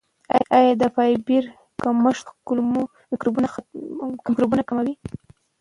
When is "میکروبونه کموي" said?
4.59-4.93